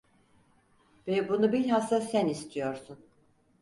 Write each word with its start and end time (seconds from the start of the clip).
Ve 1.07 1.29
bunu 1.29 1.51
bilhassa 1.51 2.01
sen 2.01 2.27
istiyorsun! 2.27 2.99